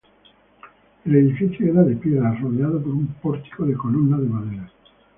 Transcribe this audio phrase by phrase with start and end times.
[1.05, 4.71] El edificio era de piedra, rodeado por un pórtico de columnas de madera.